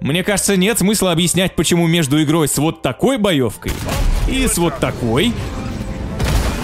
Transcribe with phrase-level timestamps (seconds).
[0.00, 3.72] Мне кажется, нет смысла объяснять, почему между игрой с вот такой боевкой
[4.28, 5.32] и с вот такой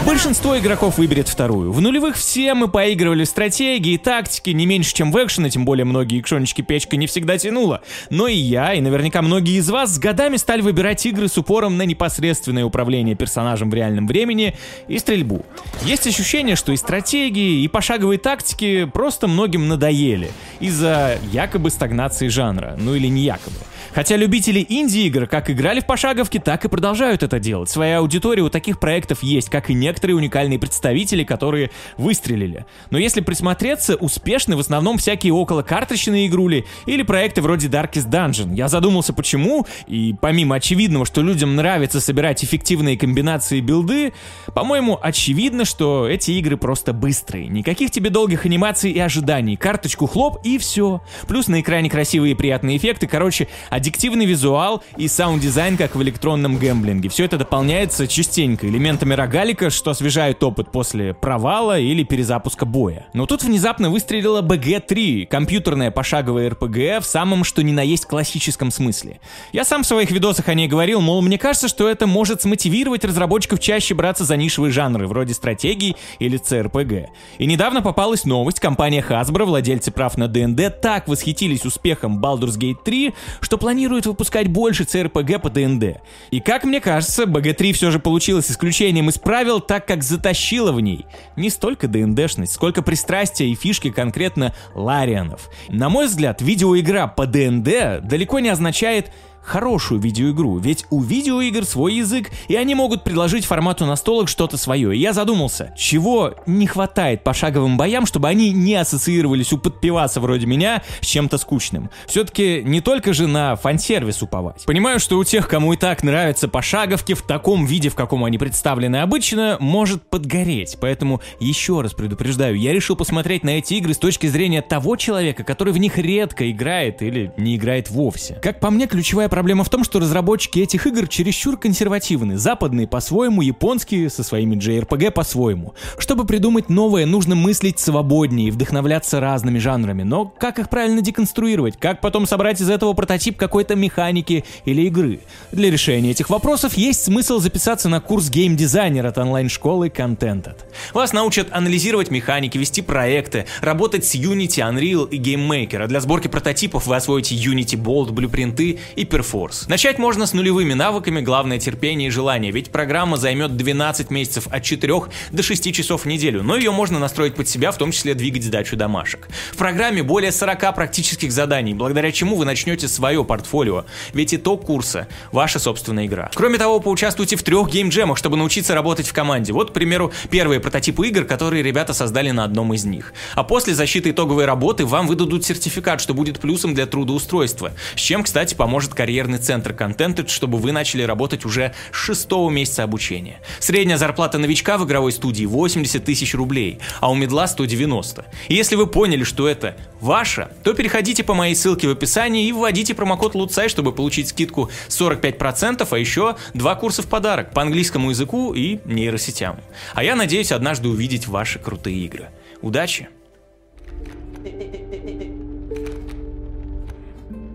[0.07, 1.72] Большинство игроков выберет вторую.
[1.72, 5.87] В нулевых все мы поигрывали в стратегии, тактики, не меньше, чем в экшены, тем более
[5.87, 7.80] многие икшонечки печка не всегда тянула.
[8.11, 11.78] Но и я, и наверняка многие из вас с годами стали выбирать игры с упором
[11.78, 14.54] на непосредственное управление персонажем в реальном времени
[14.88, 15.46] и стрельбу.
[15.85, 22.77] Есть ощущение, что и стратегии, и пошаговые тактики просто многим надоели из-за якобы стагнации жанра,
[22.78, 23.56] ну или не якобы.
[23.95, 27.70] Хотя любители инди-игр как играли в пошаговки, так и продолжают это делать.
[27.70, 32.66] Своя аудитория у таких проектов есть, как и некоторые уникальные представители, которые выстрелили.
[32.91, 38.54] Но если присмотреться, успешны в основном всякие около карточные игрули или проекты вроде Darkest Dungeon.
[38.54, 44.12] Я задумался почему, и помимо очевидного, что людям нравится собирать эффективные комбинации билды,
[44.54, 47.46] по-моему, очевидно, что эти игры просто быстрые.
[47.46, 49.56] Никаких тебе долгих анимаций и ожиданий.
[49.56, 51.01] Карточку хлоп и все.
[51.29, 53.06] Плюс на экране красивые и приятные эффекты.
[53.06, 53.48] Короче,
[53.84, 57.11] аддиктивный визуал и саунд-дизайн, как в электронном гэмблинге.
[57.11, 63.07] Все это дополняется частенько элементами рогалика, что освежает опыт после провала или перезапуска боя.
[63.13, 68.71] Но тут внезапно выстрелила BG-3, компьютерная пошаговая RPG в самом что ни на есть классическом
[68.71, 69.21] смысле.
[69.53, 73.05] Я сам в своих видосах о ней говорил, мол, мне кажется, что это может смотивировать
[73.05, 77.09] разработчиков чаще браться за нишевые жанры, вроде стратегий или CRPG.
[77.37, 82.79] И недавно попалась новость, компания Hasbro, владельцы прав на D&D, так восхитились успехом Baldur's Gate
[82.83, 86.00] 3, что планируют планирует выпускать больше CRPG по ДНД.
[86.30, 90.80] И как мне кажется, BG3 все же получилось исключением из правил, так как затащила в
[90.80, 95.50] ней не столько ДНДшность, сколько пристрастия и фишки конкретно Ларианов.
[95.69, 99.11] На мой взгляд, видеоигра по ДНД далеко не означает
[99.45, 104.97] хорошую видеоигру, ведь у видеоигр свой язык, и они могут предложить формату настолок что-то свое.
[104.97, 110.47] И я задумался, чего не хватает пошаговым боям, чтобы они не ассоциировались у подпиваса вроде
[110.47, 111.91] меня с чем-то скучным.
[112.06, 114.64] Все-таки не только же на фан-сервис уповать.
[114.64, 118.39] Понимаю, что у тех, кому и так нравятся пошаговки в таком виде, в каком они
[118.39, 120.79] представлены обычно, может подгореть.
[120.81, 125.45] Поэтому еще раз предупреждаю, я решил посмотреть на эти игры с точки зрения того человека,
[125.45, 128.38] который в них редко играет или не играет вовсе.
[128.42, 132.38] Как по мне, ключевая Проблема в том, что разработчики этих игр чересчур консервативны.
[132.38, 135.74] Западные по-своему, японские со своими JRPG по-своему.
[135.98, 140.04] Чтобы придумать новое, нужно мыслить свободнее и вдохновляться разными жанрами.
[140.04, 141.76] Но как их правильно деконструировать?
[141.80, 145.18] Как потом собрать из этого прототип какой-то механики или игры?
[145.50, 150.58] Для решения этих вопросов есть смысл записаться на курс геймдизайнера от онлайн-школы Contented.
[150.92, 155.82] Вас научат анализировать механики, вести проекты, работать с Unity, Unreal и GameMaker.
[155.82, 159.64] А для сборки прототипов вы освоите Unity Bolt, блюпринты и Performance Force.
[159.68, 164.62] Начать можно с нулевыми навыками, главное терпение и желание, ведь программа займет 12 месяцев от
[164.62, 164.94] 4
[165.32, 168.44] до 6 часов в неделю, но ее можно настроить под себя, в том числе двигать
[168.44, 169.28] сдачу домашек.
[169.52, 175.08] В программе более 40 практических заданий, благодаря чему вы начнете свое портфолио, ведь итог курса–
[175.32, 176.30] ваша собственная игра.
[176.34, 179.52] Кроме того, поучаствуйте в трех геймджемах, чтобы научиться работать в команде.
[179.52, 183.14] Вот, к примеру, первые прототипы игр, которые ребята создали на одном из них.
[183.34, 188.22] А после защиты итоговой работы вам выдадут сертификат, что будет плюсом для трудоустройства, с чем,
[188.22, 193.41] кстати, поможет карьера карьерный центр Contented, чтобы вы начали работать уже с шестого месяца обучения.
[193.60, 198.26] Средняя зарплата новичка в игровой студии 80 тысяч рублей, а у медла 190.
[198.48, 202.52] И если вы поняли, что это ваше, то переходите по моей ссылке в описании и
[202.52, 208.10] вводите промокод LUTSAI, чтобы получить скидку 45%, а еще два курса в подарок по английскому
[208.10, 209.60] языку и нейросетям.
[209.94, 212.31] А я надеюсь однажды увидеть ваши крутые игры.
[212.62, 213.08] Удачи!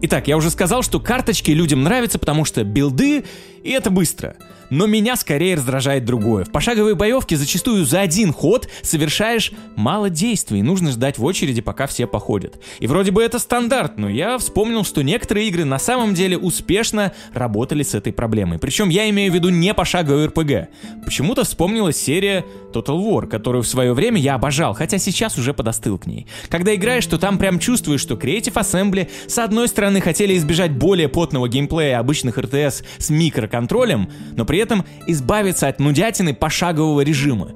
[0.02, 3.26] Итак, я уже сказал, что карточки людям нравятся, потому что билды,
[3.64, 4.38] и это быстро.
[4.70, 6.46] Но меня скорее раздражает другое.
[6.46, 11.88] В пошаговой боевке зачастую за один ход совершаешь мало действий, нужно ждать в очереди, пока
[11.88, 12.60] все походят.
[12.80, 17.14] И вроде бы это стандарт, но я вспомнил, что некоторые игры на самом деле успешно
[17.34, 18.60] работали с этой проблемой.
[18.60, 20.68] Причем я имею в виду не пошаговый RPG.
[21.06, 25.98] Почему-то вспомнилась серия Total War, которую в свое время я обожал, хотя сейчас уже подостыл
[25.98, 26.28] к ней.
[26.50, 31.10] Когда играешь, то там прям чувствуешь, что Creative Assembly с одной стороны хотели избежать более
[31.10, 37.52] потного геймплея обычных RTS с микроконтролем, но при этом избавиться от нудятины пошагового режима.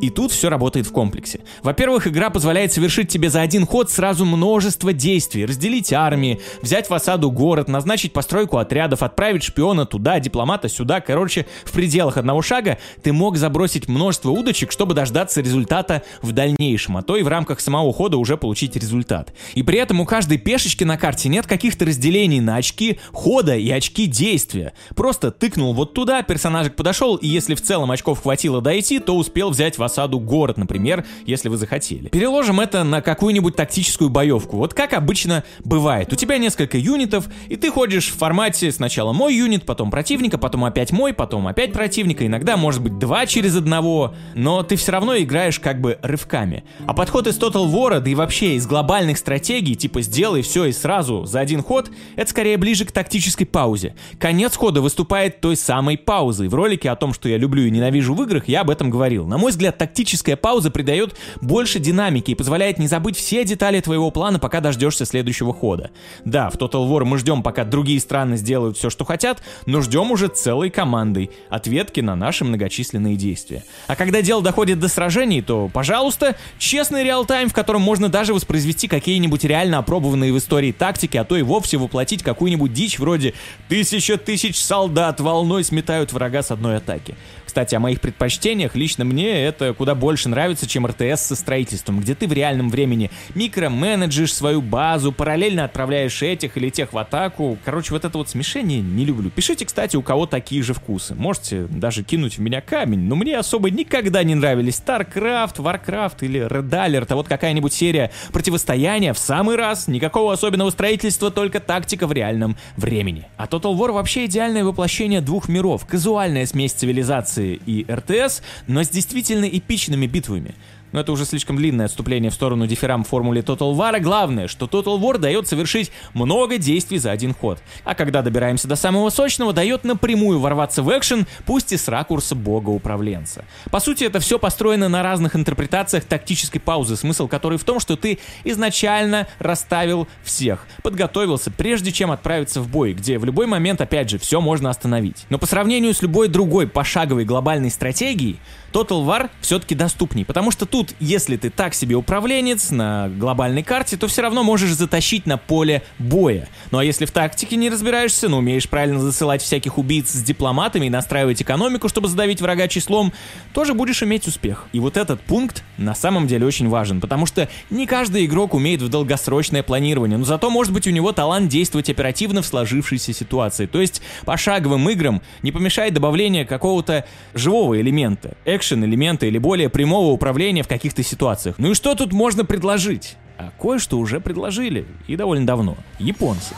[0.00, 1.40] И тут все работает в комплексе.
[1.62, 5.46] Во-первых, игра позволяет совершить тебе за один ход сразу множество действий.
[5.46, 11.00] Разделить армии, взять в осаду город, назначить постройку отрядов, отправить шпиона туда, дипломата сюда.
[11.00, 16.98] Короче, в пределах одного шага ты мог забросить множество удочек, чтобы дождаться результата в дальнейшем,
[16.98, 19.32] а то и в рамках самого хода уже получить результат.
[19.54, 23.70] И при этом у каждой пешечки на карте нет каких-то разделений на очки хода и
[23.70, 24.74] очки действия.
[24.94, 29.50] Просто тыкнул вот туда, персонажик подошел, и если в целом очков хватило дойти, то успел
[29.50, 32.08] взять в осаду город, например, если вы захотели.
[32.08, 34.58] Переложим это на какую-нибудь тактическую боевку.
[34.58, 36.12] Вот как обычно бывает.
[36.12, 40.64] У тебя несколько юнитов, и ты ходишь в формате сначала мой юнит, потом противника, потом
[40.64, 45.16] опять мой, потом опять противника, иногда может быть два через одного, но ты все равно
[45.16, 46.64] играешь как бы рывками.
[46.86, 50.72] А подход из Total War, да и вообще из глобальных стратегий, типа сделай все и
[50.72, 53.94] сразу за один ход, это скорее ближе к тактической паузе.
[54.18, 56.48] Конец хода выступает той самой паузой.
[56.48, 59.26] В ролике о том, что я люблю и ненавижу в играх, я об этом говорил.
[59.26, 64.10] На мой взгляд, тактическая пауза придает больше динамики и позволяет не забыть все детали твоего
[64.10, 65.90] плана, пока дождешься следующего хода.
[66.24, 70.10] Да, в Total War мы ждем, пока другие страны сделают все, что хотят, но ждем
[70.10, 73.64] уже целой командой ответки на наши многочисленные действия.
[73.86, 78.88] А когда дело доходит до сражений, то, пожалуйста, честный реал-тайм, в котором можно даже воспроизвести
[78.88, 83.34] какие-нибудь реально опробованные в истории тактики, а то и вовсе воплотить какую-нибудь дичь вроде
[83.68, 87.16] «тысяча тысяч солдат волной сметают врага с одной атаки».
[87.46, 92.14] Кстати, о моих предпочтениях, лично мне это куда больше нравится, чем РТС со строительством, где
[92.14, 97.58] ты в реальном времени микроменеджишь свою базу, параллельно отправляешь этих или тех в атаку.
[97.64, 99.30] Короче, вот это вот смешение не люблю.
[99.30, 101.14] Пишите, кстати, у кого такие же вкусы.
[101.14, 106.46] Можете даже кинуть в меня камень, но мне особо никогда не нравились StarCraft, Warcraft или
[106.46, 112.06] Red Alert, а вот какая-нибудь серия противостояния в самый раз, никакого особенного строительства, только тактика
[112.06, 113.26] в реальном времени.
[113.36, 118.88] А Total War вообще идеальное воплощение двух миров, казуальная смесь цивилизации и РТС, но с
[118.88, 120.54] действительно эпичными битвами.
[120.96, 124.00] Но это уже слишком длинное отступление в сторону дифферам в формуле Total War.
[124.00, 127.58] Главное, что Total War дает совершить много действий за один ход.
[127.84, 132.34] А когда добираемся до самого сочного, дает напрямую ворваться в экшен, пусть и с ракурса
[132.34, 133.44] бога-управленца.
[133.70, 137.96] По сути, это все построено на разных интерпретациях тактической паузы, смысл которой в том, что
[137.96, 144.08] ты изначально расставил всех, подготовился, прежде чем отправиться в бой, где в любой момент, опять
[144.08, 145.26] же, все можно остановить.
[145.28, 148.38] Но по сравнению с любой другой пошаговой глобальной стратегией,
[148.76, 153.96] Total War все-таки доступней, потому что тут, если ты так себе управленец на глобальной карте,
[153.96, 156.48] то все равно можешь затащить на поле боя.
[156.70, 160.86] Ну а если в тактике не разбираешься, но умеешь правильно засылать всяких убийц с дипломатами
[160.86, 163.12] и настраивать экономику, чтобы задавить врага числом,
[163.52, 164.66] тоже будешь иметь успех.
[164.72, 168.82] И вот этот пункт на самом деле очень важен, потому что не каждый игрок умеет
[168.82, 173.66] в долгосрочное планирование, но зато может быть у него талант действовать оперативно в сложившейся ситуации.
[173.66, 177.04] То есть пошаговым играм не помешает добавление какого-то
[177.34, 181.56] живого элемента, экшен-элемента или более прямого управления в каких-то ситуациях.
[181.58, 183.16] Ну и что тут можно предложить?
[183.38, 185.76] А кое-что уже предложили, и довольно давно.
[185.98, 186.54] Японцы.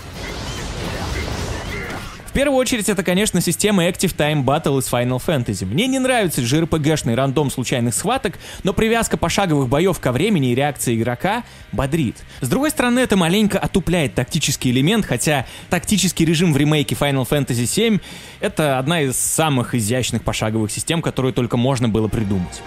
[2.28, 5.64] В первую очередь, это, конечно, система Active Time Battle из Final Fantasy.
[5.64, 10.94] Мне не нравится JRPG-шный рандом случайных схваток, но привязка пошаговых боев ко времени и реакции
[10.94, 11.42] игрока
[11.72, 12.16] бодрит.
[12.40, 17.64] С другой стороны, это маленько отупляет тактический элемент, хотя тактический режим в ремейке Final Fantasy
[17.64, 18.00] VII—
[18.40, 22.62] это одна из самых изящных пошаговых систем, которую только можно было придумать.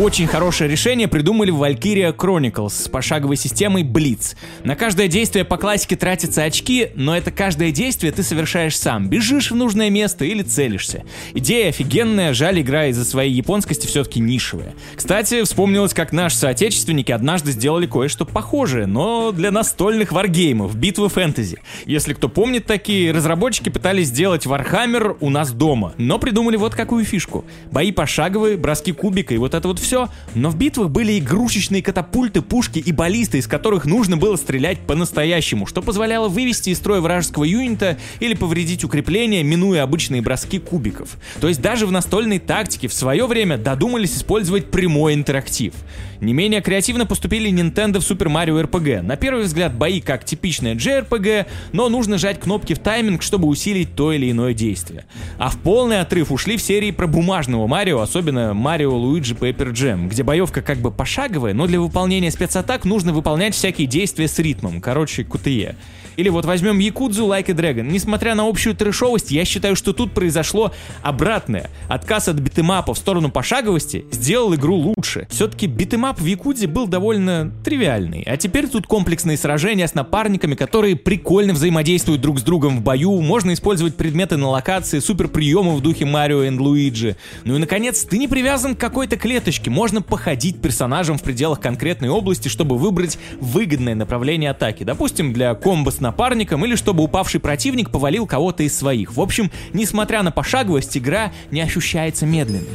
[0.00, 4.34] Очень хорошее решение придумали в Valkyria Chronicles с пошаговой системой Blitz.
[4.64, 9.10] На каждое действие по классике тратятся очки, но это каждое действие ты совершаешь сам.
[9.10, 11.04] Бежишь в нужное место или целишься.
[11.34, 14.72] Идея офигенная, жаль, игра из-за своей японскости все-таки нишевая.
[14.96, 21.58] Кстати, вспомнилось, как наши соотечественники однажды сделали кое-что похожее, но для настольных варгеймов, битвы фэнтези.
[21.84, 27.04] Если кто помнит такие, разработчики пытались сделать Warhammer у нас дома, но придумали вот какую
[27.04, 27.44] фишку.
[27.70, 29.89] Бои пошаговые, броски кубика и вот это вот все,
[30.34, 35.66] но в битвах были игрушечные катапульты, пушки и баллисты, из которых нужно было стрелять по-настоящему,
[35.66, 41.16] что позволяло вывести из строя вражеского юнита или повредить укрепление, минуя обычные броски кубиков.
[41.40, 45.74] То есть даже в настольной тактике в свое время додумались использовать прямой интерактив.
[46.20, 49.00] Не менее креативно поступили Nintendo в Super Mario RPG.
[49.00, 53.94] На первый взгляд бои как типичная JRPG, но нужно жать кнопки в тайминг, чтобы усилить
[53.94, 55.06] то или иное действие.
[55.38, 60.08] А в полный отрыв ушли в серии про бумажного Марио, особенно Mario Luigi Paper Jam,
[60.08, 64.80] где боевка как бы пошаговая, но для выполнения спецатак нужно выполнять всякие действия с ритмом,
[64.80, 65.74] короче, QTE.
[66.16, 67.82] Или вот возьмем Якудзу Like a Dragon.
[67.82, 71.70] Несмотря на общую трешовость, я считаю, что тут произошло обратное.
[71.88, 75.26] Отказ от битэмапа в сторону пошаговости сделал игру лучше.
[75.30, 78.22] Все-таки beat 'em up в Якудзе был довольно тривиальный.
[78.26, 83.20] А теперь тут комплексные сражения с напарниками, которые прикольно взаимодействуют друг с другом в бою.
[83.20, 87.16] Можно использовать предметы на локации, супер приемы в духе Марио и Луиджи.
[87.44, 89.70] Ну и наконец, ты не привязан к какой-то клеточке.
[89.70, 94.84] Можно походить персонажем в пределах конкретной области, чтобы выбрать выгодное направление атаки.
[94.84, 99.14] Допустим, для комбо с напарником или чтобы упавший противник повалил кого-то из своих.
[99.14, 102.66] В общем, несмотря на пошаговость, игра не ощущается медленной.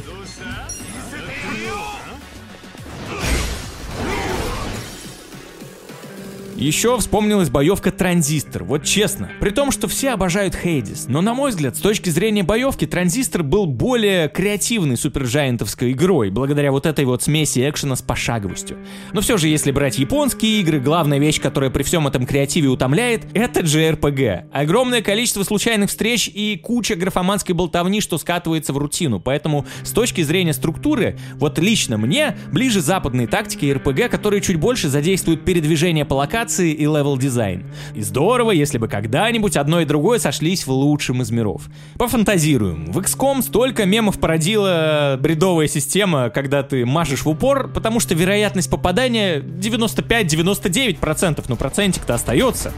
[6.56, 9.30] Еще вспомнилась боевка Транзистор, вот честно.
[9.40, 13.42] При том, что все обожают Хейдис, но на мой взгляд, с точки зрения боевки, Транзистор
[13.42, 18.78] был более креативной супержайентовской игрой, благодаря вот этой вот смеси экшена с пошаговостью.
[19.12, 23.26] Но все же, если брать японские игры, главная вещь, которая при всем этом креативе утомляет,
[23.34, 24.48] это JRPG.
[24.50, 29.20] Огромное количество случайных встреч и куча графоманской болтовни, что скатывается в рутину.
[29.20, 34.88] Поэтому с точки зрения структуры, вот лично мне ближе западные tactical RPG, которые чуть больше
[34.88, 37.64] задействуют передвижение по локации и level design.
[37.94, 41.68] И здорово, если бы когда-нибудь одно и другое сошлись в лучшем из миров.
[41.98, 42.90] Пофантазируем.
[42.92, 48.70] В XCOM столько мемов породила бредовая система, когда ты мажешь в упор, потому что вероятность
[48.70, 52.72] попадания 95-99%, но процентик-то остается.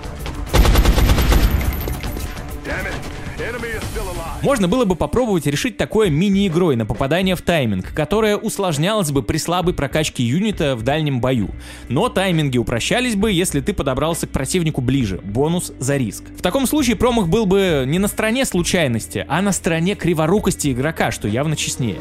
[4.42, 9.37] Можно было бы попробовать решить такое мини-игрой на попадание в тайминг, которая усложнялась бы при
[9.37, 11.50] слабой прокачке юнита в дальнем бою.
[11.88, 15.21] Но тайминги упрощались бы, если ты подобрался к противнику ближе.
[15.25, 16.25] Бонус за риск.
[16.37, 21.11] В таком случае промах был бы не на стороне случайности, а на стороне криворукости игрока,
[21.11, 21.99] что явно честнее.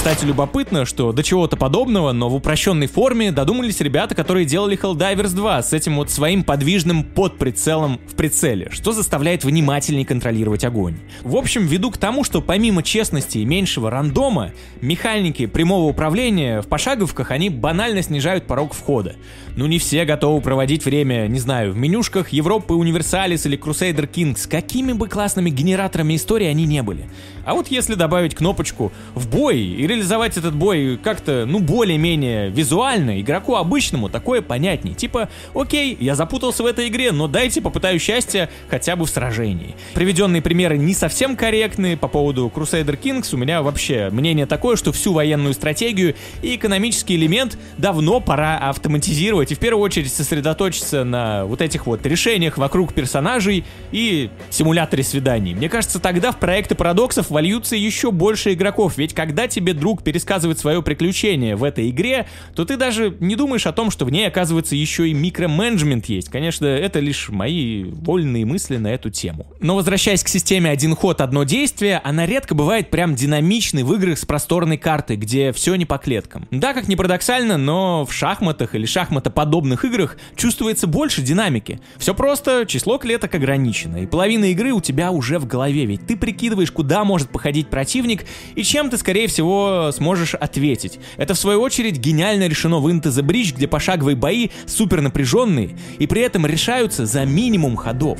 [0.00, 5.34] Кстати, любопытно, что до чего-то подобного, но в упрощенной форме додумались ребята, которые делали Helldivers
[5.34, 10.96] 2 с этим вот своим подвижным под прицелом в прицеле, что заставляет внимательнее контролировать огонь.
[11.20, 16.66] В общем, веду к тому, что помимо честности и меньшего рандома, механики прямого управления в
[16.68, 19.16] пошаговках они банально снижают порог входа.
[19.54, 24.48] Ну не все готовы проводить время, не знаю, в менюшках Европы Универсалис или Crusader Kings,
[24.48, 27.10] какими бы классными генераторами истории они не были.
[27.44, 33.20] А вот если добавить кнопочку «в бой» и реализовать этот бой как-то, ну, более-менее визуально,
[33.20, 34.94] игроку обычному такое понятнее.
[34.94, 39.74] Типа, окей, я запутался в этой игре, но дайте попытаю счастья хотя бы в сражении.
[39.94, 41.96] Приведенные примеры не совсем корректны.
[41.96, 47.16] По поводу Crusader Kings у меня вообще мнение такое, что всю военную стратегию и экономический
[47.16, 52.94] элемент давно пора автоматизировать и в первую очередь сосредоточиться на вот этих вот решениях вокруг
[52.94, 55.54] персонажей и симуляторе свиданий.
[55.54, 60.58] Мне кажется, тогда в проекты парадоксов вольются еще больше игроков, ведь когда тебе друг пересказывает
[60.58, 64.28] свое приключение в этой игре, то ты даже не думаешь о том, что в ней,
[64.28, 66.28] оказывается, еще и микроменеджмент есть.
[66.28, 69.46] Конечно, это лишь мои вольные мысли на эту тему.
[69.60, 74.18] Но возвращаясь к системе один ход, одно действие, она редко бывает прям динамичной в играх
[74.18, 76.46] с просторной картой, где все не по клеткам.
[76.50, 81.80] Да, как ни парадоксально, но в шахматах или шахматоподобных играх чувствуется больше динамики.
[81.96, 86.16] Все просто, число клеток ограничено, и половина игры у тебя уже в голове, ведь ты
[86.16, 90.98] прикидываешь, куда может походить противник и чем ты, скорее всего, сможешь ответить.
[91.16, 95.76] Это, в свою очередь, гениально решено в Into the Bridge, где пошаговые бои супер напряженные
[95.98, 98.18] и при этом решаются за минимум ходов.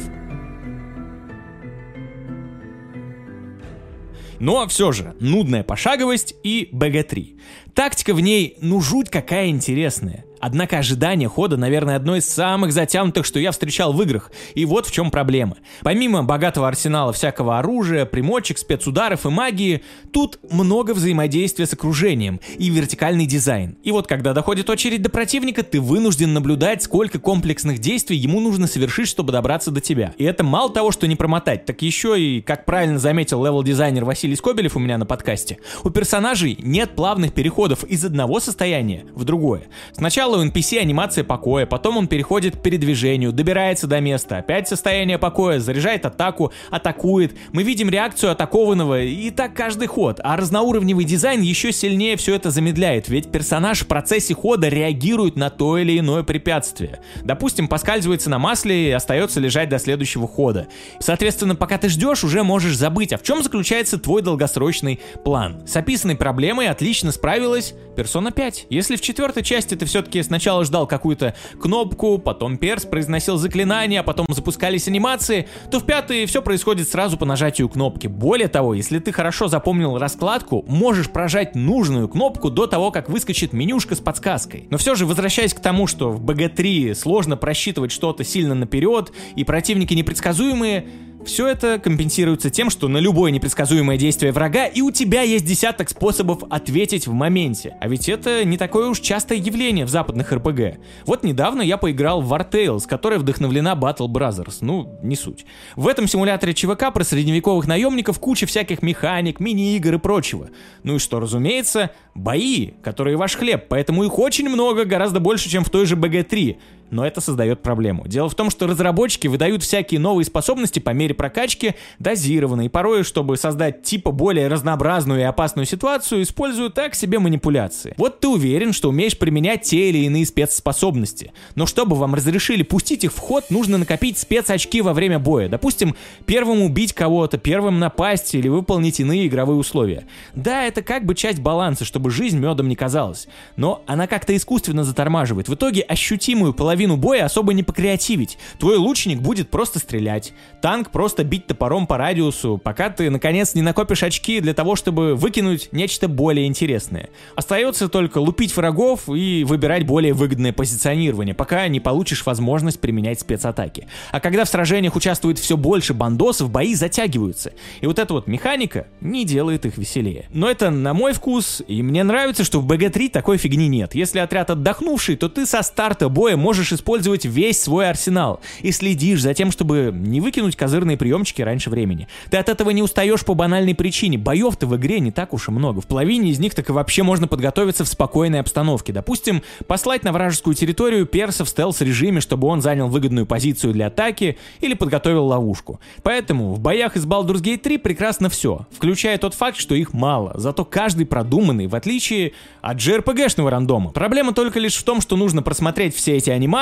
[4.40, 7.38] Но все же, нудная пошаговость и БГ-3.
[7.74, 10.24] Тактика в ней, ну жуть какая интересная.
[10.40, 14.32] Однако ожидание хода, наверное, одно из самых затянутых, что я встречал в играх.
[14.54, 15.56] И вот в чем проблема.
[15.82, 19.82] Помимо богатого арсенала всякого оружия, примочек, спецударов и магии,
[20.12, 23.76] тут много взаимодействия с окружением и вертикальный дизайн.
[23.82, 28.66] И вот когда доходит очередь до противника, ты вынужден наблюдать, сколько комплексных действий ему нужно
[28.66, 30.14] совершить, чтобы добраться до тебя.
[30.16, 34.04] И это мало того, что не промотать, так еще и, как правильно заметил level designer
[34.04, 39.24] Василий Скобелев у меня на подкасте, у персонажей нет плавных переходов из одного состояния в
[39.24, 39.64] другое.
[39.92, 44.68] Сначала Сначала у NPC анимация покоя, потом он переходит к передвижению, добирается до места, опять
[44.68, 47.36] состояние покоя, заряжает атаку, атакует.
[47.52, 50.20] Мы видим реакцию атакованного, и так каждый ход.
[50.22, 55.50] А разноуровневый дизайн еще сильнее все это замедляет, ведь персонаж в процессе хода реагирует на
[55.50, 57.00] то или иное препятствие.
[57.24, 60.68] Допустим, поскальзывается на масле и остается лежать до следующего хода.
[61.00, 65.66] Соответственно, пока ты ждешь, уже можешь забыть, а в чем заключается твой долгосрочный план.
[65.66, 68.66] С описанной проблемой отлично справилась Persona 5.
[68.70, 74.02] Если в четвертой части ты все-таки сначала ждал какую-то кнопку, потом перс произносил заклинания, а
[74.02, 78.06] потом запускались анимации, то в пятой все происходит сразу по нажатию кнопки.
[78.06, 83.52] Более того, если ты хорошо запомнил раскладку, можешь прожать нужную кнопку до того, как выскочит
[83.52, 84.66] менюшка с подсказкой.
[84.70, 89.44] Но все же, возвращаясь к тому, что в BG3 сложно просчитывать что-то сильно наперед, и
[89.44, 90.86] противники непредсказуемые,
[91.24, 95.90] все это компенсируется тем, что на любое непредсказуемое действие врага и у тебя есть десяток
[95.90, 97.76] способов ответить в моменте.
[97.80, 100.78] А ведь это не такое уж частое явление в западных РПГ.
[101.06, 104.58] Вот недавно я поиграл в War Tales, которая вдохновлена Battle Brothers.
[104.60, 105.44] Ну, не суть.
[105.76, 110.48] В этом симуляторе ЧВК про средневековых наемников куча всяких механик, мини-игр и прочего.
[110.82, 115.64] Ну и что, разумеется, бои, которые ваш хлеб, поэтому их очень много, гораздо больше, чем
[115.64, 116.56] в той же BG3.
[116.90, 118.06] Но это создает проблему.
[118.06, 123.36] Дело в том, что разработчики выдают всякие новые способности по мере прокачки, дозированные, порой, чтобы
[123.36, 127.94] создать типа более разнообразную и опасную ситуацию, используют так себе манипуляции.
[127.96, 133.04] Вот ты уверен, что умеешь применять те или иные спецспособности, но чтобы вам разрешили пустить
[133.04, 135.48] их в ход, нужно накопить спецочки во время боя.
[135.48, 135.94] Допустим,
[136.26, 140.06] первым убить кого-то, первым напасть или выполнить иные игровые условия.
[140.34, 144.84] Да, это как бы часть баланса, чтобы жизнь медом не казалась, но она как-то искусственно
[144.84, 145.48] затормаживает.
[145.48, 148.38] В итоге ощутимую половину боя особо не покреативить.
[148.58, 153.62] Твой лучник будет просто стрелять, танк просто бить топором по радиусу, пока ты наконец не
[153.62, 157.10] накопишь очки для того, чтобы выкинуть нечто более интересное.
[157.36, 163.86] Остается только лупить врагов и выбирать более выгодное позиционирование, пока не получишь возможность применять спецатаки.
[164.10, 167.52] А когда в сражениях участвует все больше бандосов, бои затягиваются.
[167.80, 170.26] И вот эта вот механика не делает их веселее.
[170.30, 173.94] Но это на мой вкус, и мне нравится, что в BG3 такой фигни нет.
[173.94, 179.22] Если отряд отдохнувший, то ты со старта боя можешь использовать весь свой арсенал и следишь
[179.22, 182.08] за тем, чтобы не выкинуть козырные приемчики раньше времени.
[182.30, 184.18] Ты от этого не устаешь по банальной причине.
[184.18, 185.80] Боев-то в игре не так уж и много.
[185.80, 188.92] В половине из них так и вообще можно подготовиться в спокойной обстановке.
[188.92, 194.38] Допустим, послать на вражескую территорию перса в стелс-режиме, чтобы он занял выгодную позицию для атаки
[194.60, 195.80] или подготовил ловушку.
[196.02, 200.32] Поэтому в боях из Baldur's Gate 3 прекрасно все, включая тот факт, что их мало,
[200.36, 203.90] зато каждый продуманный, в отличие от JRPG-шного рандома.
[203.90, 206.59] Проблема только лишь в том, что нужно просмотреть все эти анимации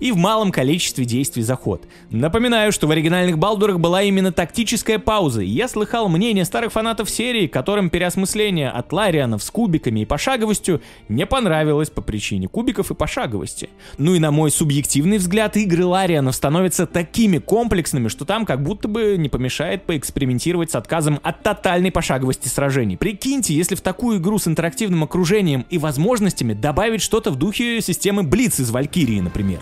[0.00, 1.82] и в малом количестве действий за ход.
[2.10, 7.08] Напоминаю, что в оригинальных Балдурах была именно тактическая пауза, и я слыхал мнение старых фанатов
[7.10, 12.94] серии, которым переосмысление от Ларианов с кубиками и пошаговостью не понравилось по причине кубиков и
[12.94, 13.70] пошаговости.
[13.98, 18.88] Ну и на мой субъективный взгляд, игры Ларианов становятся такими комплексными, что там как будто
[18.88, 22.96] бы не помешает поэкспериментировать с отказом от тотальной пошаговости сражений.
[22.96, 28.22] Прикиньте, если в такую игру с интерактивным окружением и возможностями добавить что-то в духе системы
[28.22, 29.60] Блиц из Валькирии, например.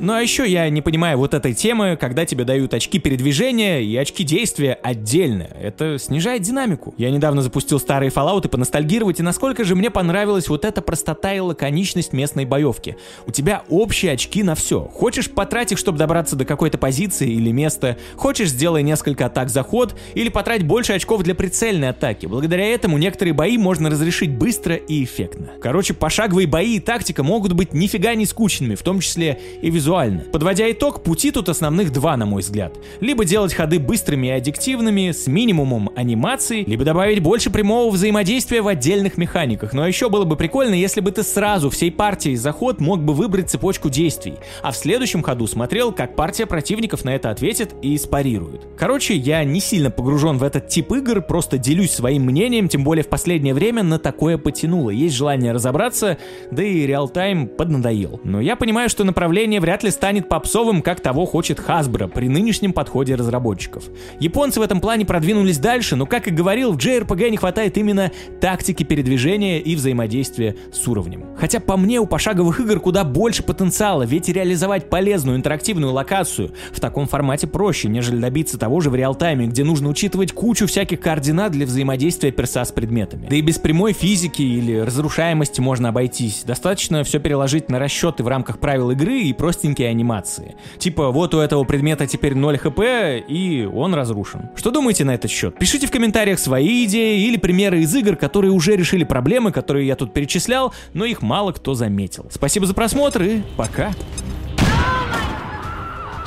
[0.00, 3.96] Ну а еще я не понимаю вот этой темы, когда тебе дают очки передвижения и
[3.96, 5.48] очки действия отдельно.
[5.60, 6.94] Это снижает динамику.
[6.98, 11.32] Я недавно запустил старые Fallout и поностальгировать, и насколько же мне понравилась вот эта простота
[11.32, 12.96] и лаконичность местной боевки.
[13.26, 14.80] У тебя общие очки на все.
[14.80, 17.96] Хочешь, потратить, их, чтобы добраться до какой-то позиции или места.
[18.16, 22.26] Хочешь, сделай несколько атак за ход, или потрать больше очков для прицельной атаки.
[22.26, 25.52] Благодаря этому некоторые бои можно разрешить быстро и эффектно.
[25.62, 29.83] Короче, пошаговые бои и тактика могут быть нифига не скучными, в том числе и визуально
[29.84, 30.22] визуально.
[30.32, 32.74] Подводя итог, пути тут основных два, на мой взгляд.
[33.00, 38.68] Либо делать ходы быстрыми и аддиктивными, с минимумом анимаций, либо добавить больше прямого взаимодействия в
[38.68, 39.74] отдельных механиках.
[39.74, 43.12] А еще было бы прикольно, если бы ты сразу всей партией за ход мог бы
[43.12, 47.98] выбрать цепочку действий, а в следующем ходу смотрел, как партия противников на это ответит и
[47.98, 48.66] спарирует.
[48.78, 53.04] Короче, я не сильно погружен в этот тип игр, просто делюсь своим мнением, тем более
[53.04, 54.88] в последнее время на такое потянуло.
[54.88, 56.16] Есть желание разобраться,
[56.50, 58.20] да и реал-тайм поднадоел.
[58.24, 62.72] Но я понимаю, что направление вряд ли станет попсовым, как того хочет Hasbro при нынешнем
[62.72, 63.84] подходе разработчиков.
[64.20, 68.12] Японцы в этом плане продвинулись дальше, но, как и говорил, в JRPG не хватает именно
[68.40, 71.24] тактики передвижения и взаимодействия с уровнем.
[71.36, 76.80] Хотя по мне у пошаговых игр куда больше потенциала, ведь реализовать полезную интерактивную локацию в
[76.80, 81.52] таком формате проще, нежели добиться того же в реал-тайме, где нужно учитывать кучу всяких координат
[81.52, 83.26] для взаимодействия перса с предметами.
[83.28, 86.44] Да и без прямой физики или разрушаемости можно обойтись.
[86.46, 89.32] Достаточно все переложить на расчеты в рамках правил игры и
[89.64, 90.56] простенькие анимации.
[90.78, 92.80] Типа, вот у этого предмета теперь 0 хп,
[93.28, 94.50] и он разрушен.
[94.56, 95.58] Что думаете на этот счет?
[95.58, 99.96] Пишите в комментариях свои идеи или примеры из игр, которые уже решили проблемы, которые я
[99.96, 102.26] тут перечислял, но их мало кто заметил.
[102.30, 103.92] Спасибо за просмотр и пока.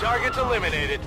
[0.02, 1.00] Targets eliminated.